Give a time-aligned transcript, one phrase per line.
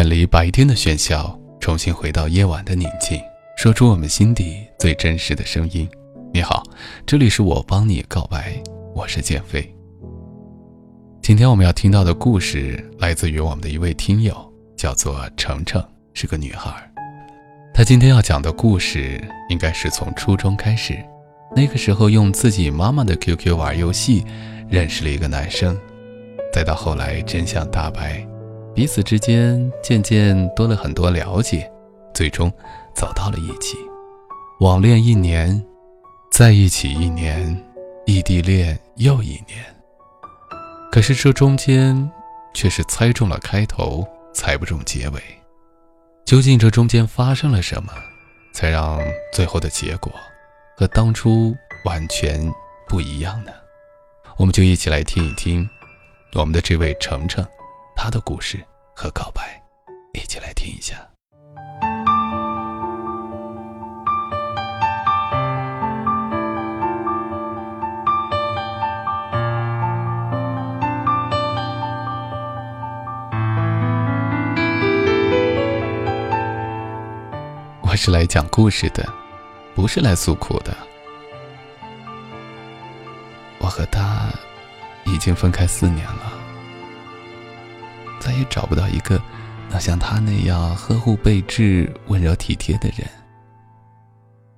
[0.00, 3.20] 远离白天的喧嚣，重新回到夜晚的宁静，
[3.58, 5.86] 说出我们心底最真实的声音。
[6.32, 6.62] 你好，
[7.04, 8.58] 这里是我帮你告白，
[8.94, 9.70] 我是建飞。
[11.20, 14.34] 今天我们要听到的故事来自于我们的一位听友，
[14.74, 16.72] 叫做程程，是个女孩。
[17.74, 20.96] 她今天要讲的故事应该是从初中开始，
[21.54, 24.24] 那个时候用自己妈妈的 QQ 玩游戏，
[24.66, 25.78] 认识了一个男生，
[26.54, 28.26] 再到后来真相大白。
[28.74, 31.70] 彼此之间渐渐多了很多了解，
[32.14, 32.50] 最终
[32.94, 33.76] 走到了一起。
[34.60, 35.62] 网恋一年，
[36.30, 37.64] 在一起一年，
[38.06, 39.64] 异地恋又一年。
[40.90, 42.10] 可是这中间
[42.54, 45.20] 却是猜中了开头，猜不中结尾。
[46.24, 47.92] 究竟这中间发生了什么，
[48.52, 49.00] 才让
[49.32, 50.12] 最后的结果
[50.76, 52.40] 和当初完全
[52.88, 53.52] 不一样呢？
[54.36, 55.68] 我们就一起来听一听
[56.34, 57.44] 我们的这位程程，
[58.02, 58.58] 他的故事。
[58.96, 59.62] 和告白，
[60.14, 60.96] 一起来听一下。
[77.82, 79.06] 我是来讲故事的，
[79.74, 80.74] 不是来诉苦的。
[83.58, 84.30] 我和他
[85.04, 86.29] 已经分开四年了。
[88.40, 89.20] 也找不到一个
[89.68, 93.06] 能像他那样呵护备至、温柔体贴的人。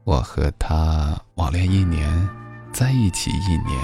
[0.05, 2.29] 我和他网恋一年，
[2.73, 3.79] 在一起一年，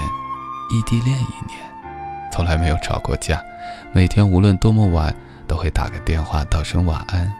[0.71, 1.59] 异地恋一年，
[2.31, 3.41] 从来没有吵过架，
[3.93, 5.15] 每天无论多么晚
[5.47, 7.31] 都会打个电话道声晚安。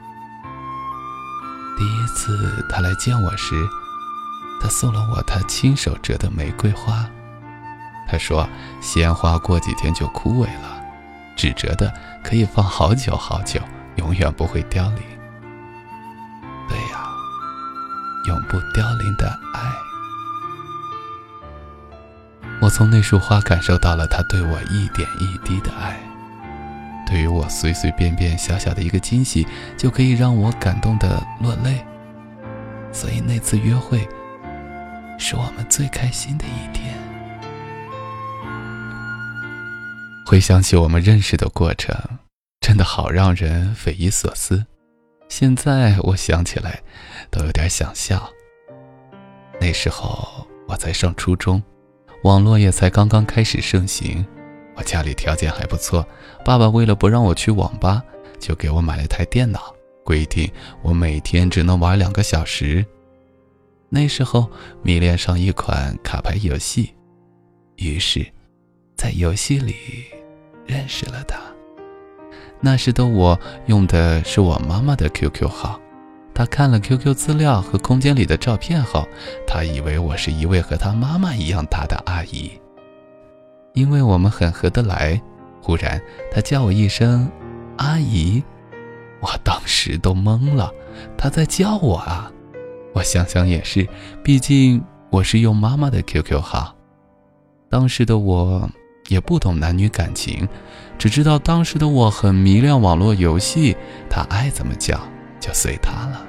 [1.77, 3.55] 第一次他来见我时，
[4.61, 7.09] 他送了我他亲手折的玫瑰花。
[8.07, 8.47] 他说
[8.81, 10.78] ：“鲜花过几天就枯萎了，
[11.39, 13.61] 纸折的。”可以放好久好久，
[13.95, 14.97] 永远不会凋零。
[16.67, 17.07] 对呀，
[18.27, 19.61] 永不凋零的爱。
[22.61, 25.97] 我从那束花感受到了他对我一点一滴的爱。
[27.07, 29.47] 对于我随随便便小小的一个惊喜，
[29.77, 31.83] 就可以让我感动的落泪。
[32.91, 34.07] 所以那次约会，
[35.17, 36.93] 是我们最开心的一天。
[40.29, 41.91] 回想起我们认识的过程，
[42.61, 44.63] 真的好让人匪夷所思。
[45.27, 46.83] 现在我想起来，
[47.31, 48.29] 都有点想笑。
[49.59, 51.59] 那时候我才上初中，
[52.21, 54.23] 网络也才刚刚开始盛行。
[54.75, 56.07] 我家里条件还不错，
[56.45, 58.03] 爸爸为了不让我去网吧，
[58.37, 59.73] 就给我买了台电脑，
[60.05, 60.47] 规定
[60.83, 62.85] 我每天只能玩两个小时。
[63.89, 64.47] 那时候
[64.83, 66.93] 迷恋上一款卡牌游戏，
[67.77, 68.23] 于是，
[68.95, 69.75] 在游戏里。
[70.69, 71.39] 认识了他。
[72.61, 75.79] 那时的我用的是我妈妈的 QQ 号，
[76.33, 79.07] 他看了 QQ 资料和空间里的照片后，
[79.47, 82.51] 他以为我是一位和他妈妈一样大的阿姨。
[83.73, 85.19] 因为我们很合得来，
[85.61, 85.99] 忽然
[86.31, 87.31] 他叫我一声
[87.77, 88.43] “阿姨”，
[89.21, 90.71] 我当时都懵了。
[91.17, 92.31] 他在叫我啊！
[92.93, 93.87] 我想想也是，
[94.23, 96.75] 毕竟我是用妈妈的 QQ 号。
[97.69, 98.69] 当时的我。
[99.09, 100.47] 也不懂男女感情，
[100.97, 103.75] 只知道当时的我很迷恋网络游戏，
[104.09, 104.97] 他爱怎么叫
[105.39, 106.25] 就随他了。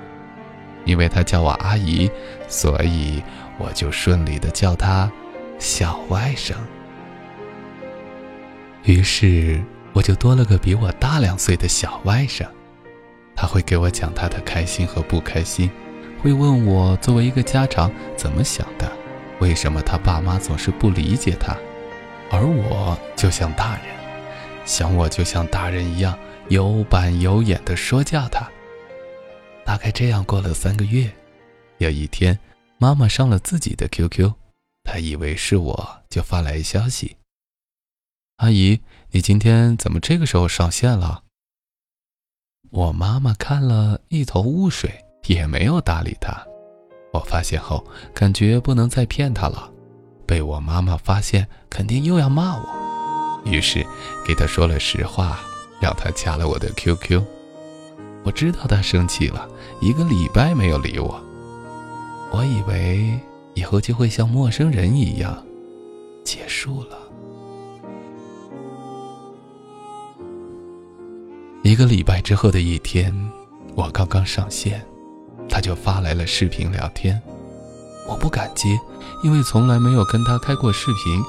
[0.86, 2.10] 因为他叫我阿姨，
[2.48, 3.22] 所以
[3.58, 5.12] 我就顺利的叫他
[5.58, 6.54] 小外甥。
[8.84, 9.62] 于是
[9.92, 12.46] 我就多了个比我大两岁的小外甥，
[13.36, 15.70] 他会给我讲他的开心和不开心，
[16.22, 18.90] 会问我作为一个家长怎么想的，
[19.38, 21.54] 为什么他爸妈总是不理解他。
[22.30, 23.84] 而我就像大人，
[24.64, 26.16] 想我就像大人一样
[26.48, 28.48] 有板有眼的说教他。
[29.64, 31.10] 大概这样过了三个月，
[31.78, 32.38] 有一天，
[32.78, 34.32] 妈妈上了自己的 QQ，
[34.84, 37.16] 她以为是我，就发来消息
[38.38, 38.80] ：“阿姨，
[39.10, 41.24] 你今天怎么这个时候上线了？”
[42.70, 46.46] 我妈妈看了一头雾水，也没有搭理她。
[47.12, 47.84] 我发现后，
[48.14, 49.72] 感觉不能再骗她了。
[50.30, 52.62] 被我妈妈发现，肯定又要骂我，
[53.44, 53.84] 于是
[54.24, 55.40] 给她说了实话，
[55.80, 57.20] 让她加了我的 QQ。
[58.22, 59.48] 我知道她生气了，
[59.80, 61.20] 一个礼拜没有理我。
[62.30, 63.18] 我以为
[63.54, 65.44] 以后就会像陌生人一样
[66.22, 66.96] 结束了。
[71.64, 73.12] 一个礼拜之后的一天，
[73.74, 74.80] 我刚刚上线，
[75.48, 77.20] 他就发来了视频聊天。
[78.10, 78.78] 我不敢接，
[79.22, 81.22] 因为从来没有跟他开过视频。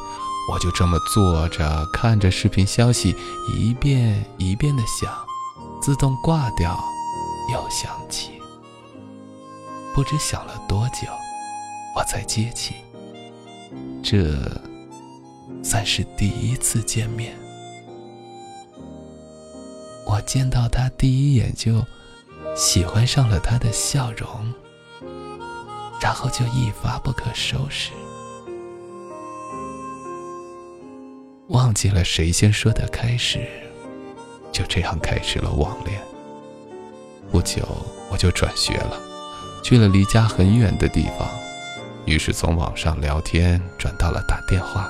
[0.51, 3.16] 我就这么坐着看着视频消息，
[3.48, 5.13] 一遍一遍的想：
[5.80, 6.83] 自动挂掉，
[7.54, 8.31] 又响起。
[9.94, 11.07] 不知响了多久，
[11.95, 12.74] 我才接起。
[14.01, 14.36] 这
[15.63, 17.38] 算是第一次见面。
[20.07, 21.86] 我见到他第一眼就
[22.56, 24.51] 喜欢上了他的笑容，
[26.01, 27.92] 然后就一发不可收拾。
[31.50, 33.39] 忘记了谁先说的开始，
[34.51, 36.01] 就这样开始了网恋。
[37.31, 37.62] 不久
[38.09, 39.00] 我就转学了，
[39.63, 41.30] 去了离家很远的地方，
[42.06, 44.89] 于是从网上聊天转到了打电话，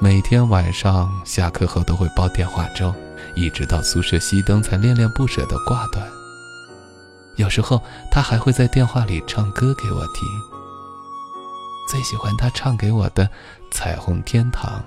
[0.00, 2.94] 每天晚上下课后都会煲电话粥，
[3.34, 6.17] 一直到宿舍熄灯才恋恋不舍地挂断。
[7.38, 7.80] 有时候
[8.10, 10.28] 他还会在电话里唱歌给我听，
[11.88, 13.24] 最喜欢他唱给我的
[13.70, 14.80] 《彩虹天堂》。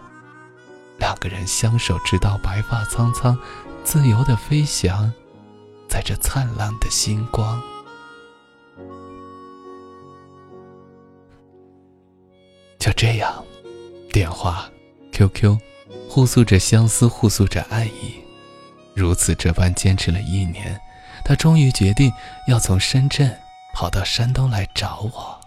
[1.00, 3.38] 两个人相守，直到白发苍苍，
[3.86, 5.12] 自由的飞翔，
[5.88, 7.60] 在这灿烂的星光。
[12.78, 13.44] 就这样，
[14.12, 14.70] 电话、
[15.14, 15.58] QQ，
[16.10, 18.16] 互诉着相思，互诉着爱意，
[18.94, 20.78] 如此这般坚持了一年，
[21.24, 22.12] 他终于决定
[22.48, 23.38] 要从深圳
[23.74, 25.42] 跑到山东来找我。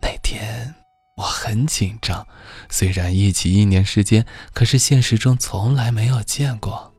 [0.00, 0.74] 那天。
[1.16, 2.26] 我很紧张，
[2.68, 6.92] 虽然一起一年时间，可是现实中从来没有见过。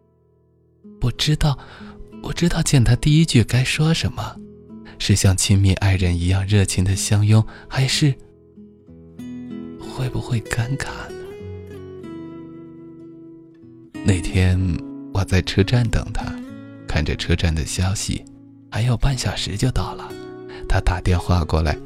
[1.01, 1.59] 不知道，
[2.23, 4.37] 不知道见他第一句该说什么，
[4.99, 8.15] 是像亲密爱人一样热情的相拥，还是
[9.81, 11.17] 会不会尴尬呢？
[14.05, 14.57] 那天
[15.13, 16.23] 我在车站等他，
[16.95, 18.23] 看着车站的消息，
[18.71, 20.09] 还有半小时就到了。
[20.65, 21.77] 他打电话过来，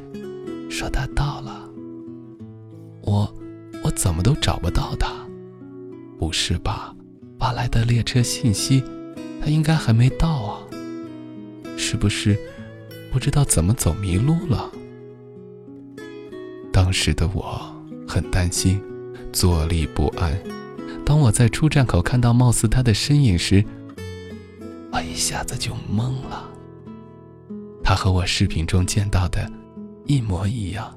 [0.70, 1.68] 说他到了。
[3.02, 3.34] 我，
[3.84, 5.12] 我怎么都找不到他，
[6.20, 6.96] 不是吧？
[7.40, 8.84] 发来的列车信息，
[9.42, 10.60] 他应该还没到啊。
[11.76, 12.38] 是不是
[13.12, 14.72] 不知道怎么走迷路了？
[16.72, 17.60] 当时的我
[18.08, 18.80] 很担心，
[19.34, 20.40] 坐立不安。
[21.04, 23.66] 当我在出站口看到貌似他的身影时，
[25.00, 26.46] 我一下子就懵了。
[27.82, 29.50] 他和我视频中见到的
[30.06, 30.94] 一模一样，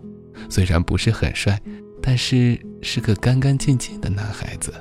[0.51, 1.61] 虽然不是很帅。
[2.05, 4.75] 但是是个干干净净的男孩子。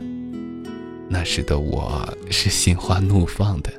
[1.07, 3.71] 那时的我是心花怒放的。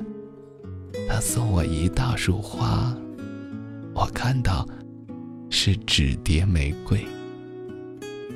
[1.09, 2.95] 他送我一大束花，
[3.93, 4.65] 我看到
[5.49, 7.05] 是纸叠玫瑰。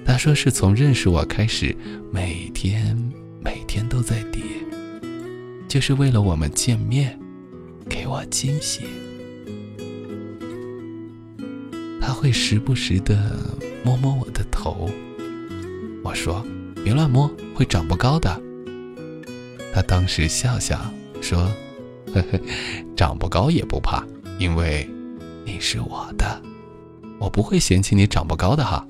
[0.05, 1.73] 他说是从认识我开始，
[2.11, 2.97] 每天
[3.39, 4.43] 每天都在叠，
[5.77, 7.19] 就是为了我们见面，
[7.87, 8.81] 给我惊喜。
[12.01, 13.15] 他会时不时的
[13.83, 14.89] 摸摸我的头。
[16.03, 16.43] 我说
[16.83, 18.41] ：“别乱摸，会长不高的。”
[19.71, 20.81] 他当时笑笑
[21.21, 21.47] 说
[22.11, 22.39] ：“呵呵，
[22.95, 24.03] 长不高也不怕，
[24.39, 24.89] 因为
[25.45, 26.41] 你是我的，
[27.19, 28.83] 我不会嫌弃你长不高的哈。”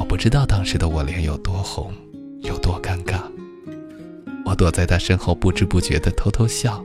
[0.00, 1.92] 我不知道当时的我脸有多红，
[2.40, 2.71] 有多。
[4.52, 6.84] 我躲在他身后，不知不觉的偷偷笑。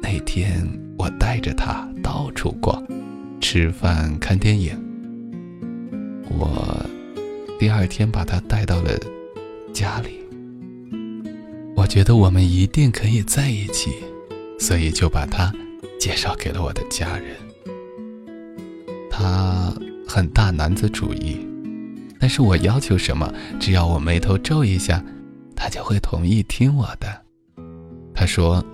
[0.00, 0.64] 那天
[0.96, 2.80] 我带着他到处逛，
[3.40, 4.70] 吃饭、看电影。
[6.28, 6.64] 我
[7.58, 8.96] 第二天把他带到了
[9.72, 10.20] 家里，
[11.74, 13.90] 我觉得我们一定可以在一起，
[14.60, 15.52] 所以就把他
[15.98, 17.34] 介绍给了我的家人。
[19.10, 19.74] 他
[20.06, 21.44] 很大男子主义，
[22.20, 25.02] 但是我要求什么，只要我眉头皱一下，
[25.56, 27.22] 他就会同意听我的。
[28.14, 28.64] 他说，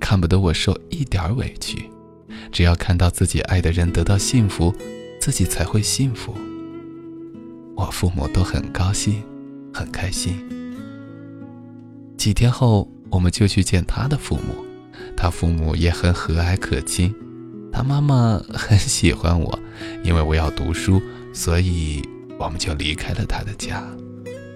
[0.00, 1.88] 看不得我受一点委屈，
[2.50, 4.74] 只要看到自己爱的人得到幸福，
[5.20, 6.34] 自己才会幸福。
[7.76, 9.22] 我父母都很高兴，
[9.72, 10.38] 很开心。
[12.16, 14.64] 几天后，我们就去见他的父母，
[15.16, 17.14] 他父母也很和蔼可亲。
[17.72, 19.58] 他妈妈很喜欢我，
[20.04, 21.02] 因为我要读书，
[21.32, 22.00] 所以
[22.38, 23.82] 我们就离开了他的家。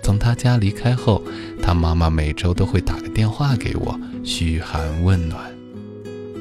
[0.08, 1.22] 从他家离开后，
[1.62, 5.54] 他妈妈每周都会打个电话给我，嘘寒问暖。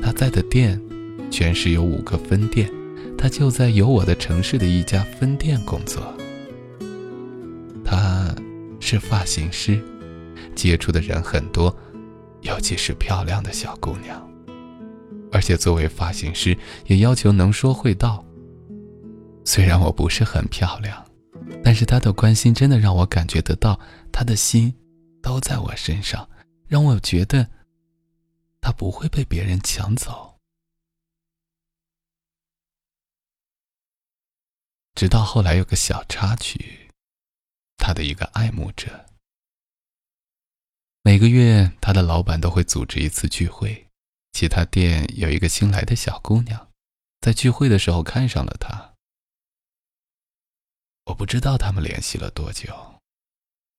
[0.01, 0.81] 他在的店，
[1.29, 2.71] 全市有五个分店，
[3.17, 6.01] 他就在有我的城市的一家分店工作。
[7.83, 8.33] 他
[8.79, 9.77] 是发型师，
[10.55, 11.77] 接触的人很多，
[12.43, 14.25] 尤其是漂亮的小姑娘。
[15.29, 18.23] 而且作为发型师，也要求能说会道。
[19.43, 21.03] 虽然我不是很漂亮，
[21.67, 23.77] 但是他的关心真的让我感觉得到，
[24.09, 24.73] 他的心
[25.21, 26.29] 都在我身上，
[26.65, 27.45] 让我觉得
[28.61, 30.39] 他不会被别人抢走。
[34.95, 36.89] 直到后来有个小插曲。
[37.75, 39.05] 他的一个爱慕者
[41.03, 43.89] 每个月，他的老板都会组织一次聚会。
[44.31, 46.71] 其他店有一个新来的小姑娘，
[47.19, 48.93] 在聚会的时候看上了他。
[51.07, 52.67] 我不知道他们联系了多久。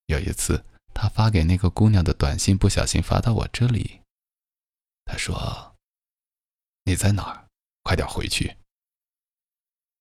[0.07, 4.01] 有一次，他发给那个姑娘的短信不小心发到我这里。
[5.05, 5.77] 他说
[6.85, 7.47] ：“你在哪儿？
[7.83, 8.57] 快点回去。”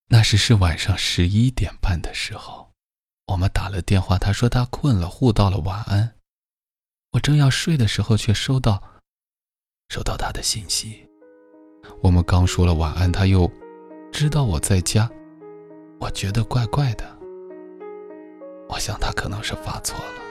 [0.09, 2.71] 那时是晚上十一点半的时候，
[3.25, 4.17] 我们打了电话。
[4.17, 6.15] 他说他困了，互道了晚安。
[7.11, 8.81] 我正要睡的时候，却收到
[9.89, 11.05] 收到他的信息。
[12.01, 13.51] 我们刚说了晚安，他又
[14.13, 15.11] 知道我在家，
[15.99, 17.16] 我觉得怪怪的。
[18.69, 20.21] 我想他可能是发错了，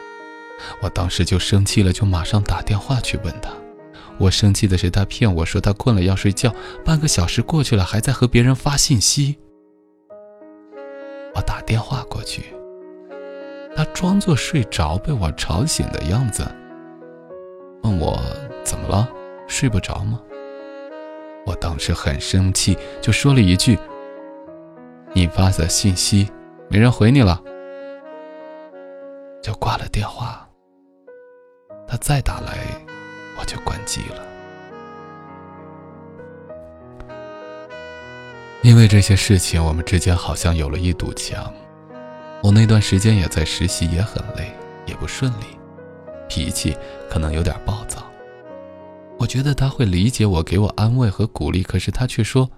[0.82, 3.50] 我当时就生气了，就马上打电话去问他。
[4.18, 9.36] 我生气的是他骗我说他困了要睡觉，半个小时过去了还在和别人发信息。
[11.34, 12.44] 我打电话过去，
[13.74, 16.46] 他装作睡着被我吵醒的样子，
[17.82, 18.18] 问我
[18.64, 19.08] 怎么了，
[19.46, 20.20] 睡不着吗？
[21.44, 23.78] 我当时很生气，就说了一句
[25.12, 26.28] ：“你发的信息
[26.68, 27.40] 没人回你了。”
[29.46, 30.44] 就挂了电话。
[31.86, 32.58] 他再打来，
[33.38, 34.26] 我就关机了。
[38.64, 41.54] 因为这些事情，我们之间好像有了一堵墙。
[42.42, 44.50] 我那段时间也在实习，也很累，
[44.84, 45.44] 也不顺利，
[46.28, 46.76] 脾气
[47.08, 48.02] 可能有点暴躁。
[49.16, 52.50] 我觉得他会理解我，给我安慰和鼓励，可是他却说：“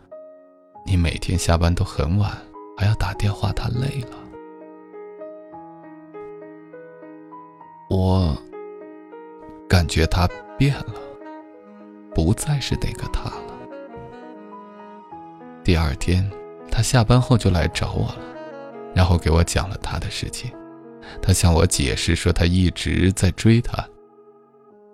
[0.89, 2.33] 你每天下班都很晚，
[2.79, 4.17] 还要打电话，他累了。”
[8.01, 8.33] 我
[9.69, 10.95] 感觉他变了，
[12.15, 13.43] 不再是那个他了。
[15.65, 16.31] 第二天，
[16.71, 18.19] 他下班后就来找我了，
[18.95, 20.49] 然后给我讲了他的事情。
[21.21, 23.85] 他向我解释说，他一直在追她，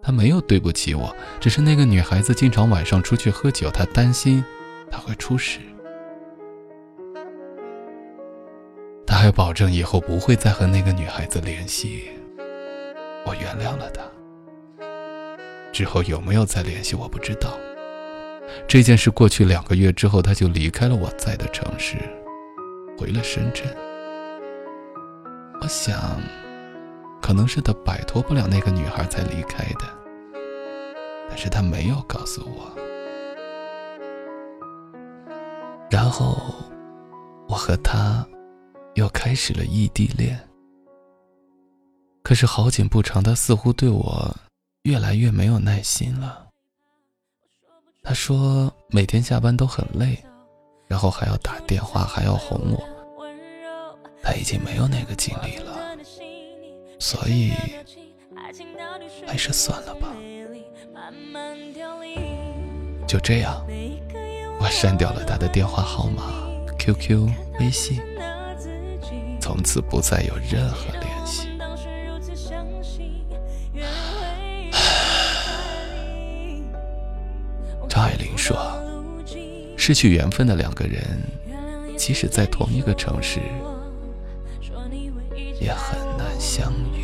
[0.01, 4.43] 他没有对不起我，只是那个女孩子经常晚上出去喝酒，他担心
[4.91, 5.61] 他会出事。
[9.07, 12.09] 他还保证以后不会再和那个女孩子联系。
[13.27, 14.03] 我原谅了他。
[15.73, 17.59] 之后有没有再联系，我不知道。
[18.69, 21.97] 这件事过去两个月之后，他就离开了我在的城市，
[22.99, 23.67] 回了深圳。
[25.61, 26.21] 我想，
[27.21, 29.81] 可能是他摆脱不了那个女孩才离开的，
[31.29, 32.71] 但是他没有告诉我。
[35.91, 36.55] 然后，
[37.49, 38.27] 我和他
[38.95, 40.39] 又开始了异地恋。
[42.25, 44.35] 可是好景不长，他似乎对我
[44.85, 46.47] 越来越没有耐心了。
[48.03, 50.19] 他说每天下班都很累，
[50.89, 52.83] 然后还要打电话，还要哄我。
[54.23, 55.77] 他已经没有那个精力了，
[56.99, 57.53] 所以
[59.27, 60.09] 还是算了吧。
[63.07, 63.63] 就这样，
[64.59, 66.23] 我删掉了他的电话号码、
[66.79, 67.29] QQ、
[67.61, 68.01] 微信，
[69.43, 71.14] 从此不再有任何联
[78.45, 78.59] 说，
[79.75, 81.03] 失去缘分的两个人，
[81.97, 83.41] 即使在同一个城市，
[85.59, 87.04] 也很难相遇。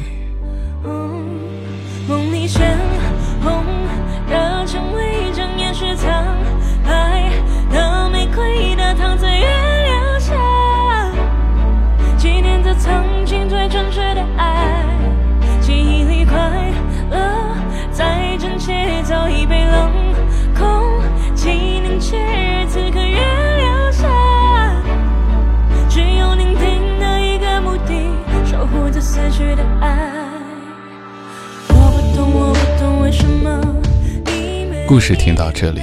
[34.91, 35.81] 故事听到这里，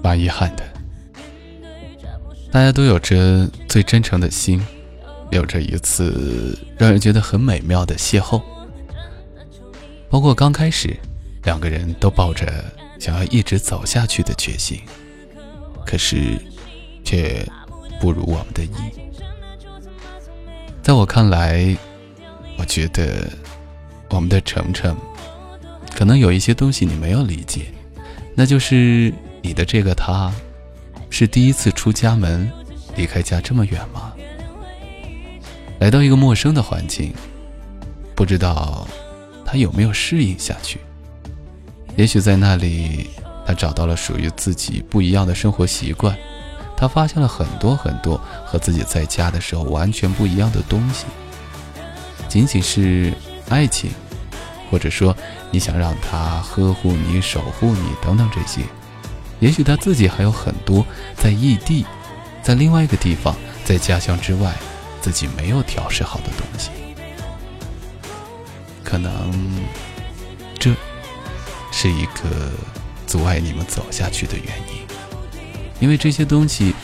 [0.00, 0.62] 蛮遗憾的。
[2.52, 4.64] 大家都有着最真诚的心，
[5.32, 8.40] 有着一次让人觉得很美妙的邂逅。
[10.08, 10.96] 包括刚开始，
[11.42, 12.46] 两个人都抱着。
[13.00, 14.80] 想要一直走下去的决心，
[15.84, 16.40] 可是
[17.04, 17.44] 却
[18.00, 18.70] 不如我们的意。
[20.80, 21.76] 在我看来，
[22.56, 23.28] 我觉得
[24.10, 24.96] 我们的程程
[25.92, 27.66] 可能有一些东西你没有理解，
[28.38, 30.32] 那就是你的这个他
[31.10, 32.48] 是第一次出家门，
[32.94, 34.12] 离开家这么远吗？
[35.80, 37.12] 来到一个陌生的环境，
[38.14, 38.86] 不知道
[39.44, 40.78] 他有没有适应下去。
[41.96, 43.10] 也许在那里，
[43.44, 46.16] 他找到了属于自己不一样的生活习惯，
[46.76, 51.06] 他发现了很多很多和自己在家的时候完全不一样的东西。
[52.28, 53.12] 仅仅是
[53.48, 53.90] 爱情，
[54.70, 55.16] 或者说
[55.50, 58.62] 你想让他呵护你、守护你等等这些，
[59.40, 60.84] 也许他自己还有很多
[61.16, 61.86] 在异地，
[62.42, 63.34] 在另外一个地方，
[63.64, 64.54] 在家乡之外，
[65.00, 66.70] 自己没有调试好的东西，
[68.84, 69.32] 可能
[70.58, 70.74] 这
[71.70, 72.52] 是一个
[73.06, 74.82] 阻碍你们走下去的原因，
[75.80, 76.74] 因为这些东西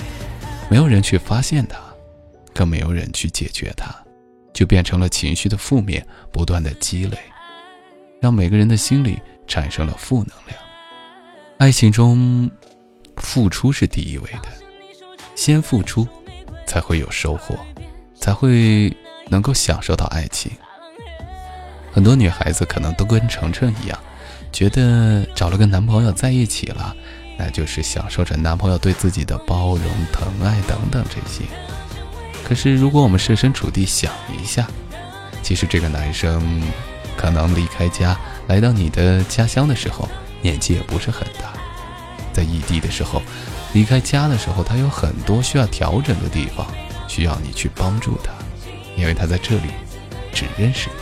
[0.71, 1.77] 没有人去发现它，
[2.55, 3.95] 更没有人去解决它，
[4.53, 7.19] 就变成了情绪的负面不断的积累。
[8.25, 10.59] 让每个人的心里产生了负能量。
[11.59, 12.51] 爱情中，
[13.19, 14.49] 付出是第一位的，
[15.35, 16.09] 先付出，
[16.67, 17.55] 才会有收获，
[18.19, 18.91] 才会
[19.29, 20.51] 能够享受到爱情。
[21.93, 23.99] 很多女孩子可能都跟程程一样，
[24.51, 26.97] 觉得找了个男朋友在一起了，
[27.37, 31.45] 那就是享受着男朋友对自己的包容、疼爱等等这些。
[32.43, 34.67] 可是，如果我们设身处地想一下，
[35.43, 36.63] 其实这个男生。
[37.17, 38.17] 可能离开家
[38.49, 40.09] 来到你的家乡的时候，
[40.43, 41.53] 年纪也不是很大。
[42.33, 43.23] 在异地的时候，
[43.73, 46.67] 离开家的时候，他有很多需要调整的地方，
[47.07, 48.33] 需要你去帮助他，
[48.97, 49.71] 因为他在这里
[50.33, 50.97] 只认识你。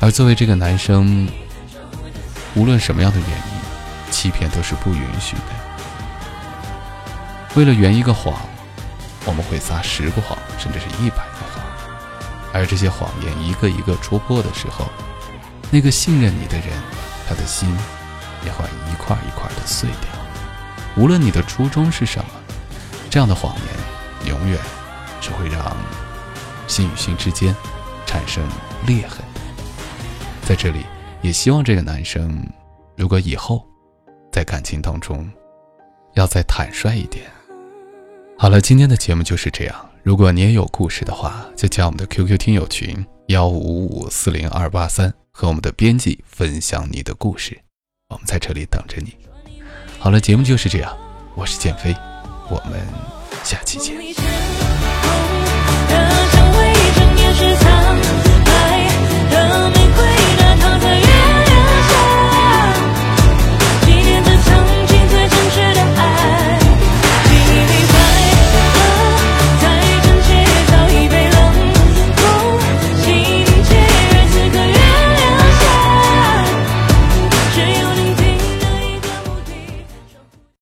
[0.00, 1.26] 而作为这个男生，
[2.54, 5.42] 无论什么样的原因，欺骗都是不允许的。
[7.54, 8.34] 为了圆一个谎，
[9.24, 11.45] 我们会撒十个谎，甚至是一百个。
[12.56, 14.86] 而这些谎言一个一个戳破的时候，
[15.70, 16.68] 那个信任你的人，
[17.28, 17.68] 他的心
[18.44, 20.10] 也会一块一块的碎掉。
[20.96, 22.30] 无论你的初衷是什么，
[23.10, 24.58] 这样的谎言永远
[25.20, 25.76] 只会让
[26.66, 27.54] 心与心之间
[28.06, 28.42] 产生
[28.86, 29.18] 裂痕。
[30.42, 30.86] 在这里，
[31.20, 32.42] 也希望这个男生，
[32.96, 33.66] 如果以后
[34.32, 35.30] 在感情当中
[36.14, 37.26] 要再坦率一点。
[38.38, 39.90] 好了，今天的节目就是这样。
[40.06, 47.60] 如果你也有故事的话，就加我们的 QQ 听友群幺五五四零二八三，和我们的编辑分享你的故事，
[48.10, 49.16] 我们在这里等着你。
[49.98, 50.96] 好了，节目就是这样，
[51.34, 51.92] 我是建飞，
[52.48, 52.80] 我们
[53.42, 53.96] 下期见。